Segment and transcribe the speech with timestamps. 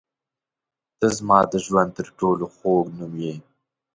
[0.99, 3.33] •ته زما د ژوند تر ټولو خوږ نوم یې.